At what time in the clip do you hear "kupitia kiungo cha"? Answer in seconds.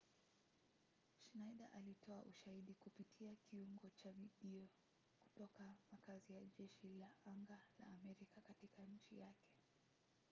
2.73-4.11